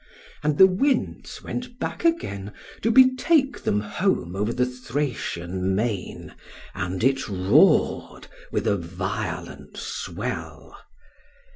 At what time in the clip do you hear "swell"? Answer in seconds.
9.77-10.75